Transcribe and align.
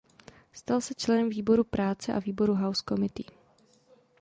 Stal 0.53 0.81
se 0.81 0.95
členem 0.95 1.29
výboru 1.29 1.63
práce 1.63 2.13
a 2.13 2.19
výboru 2.19 2.55
House 2.55 2.83
Committee. 2.89 3.29